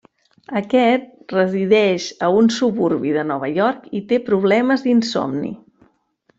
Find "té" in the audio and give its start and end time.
4.15-4.23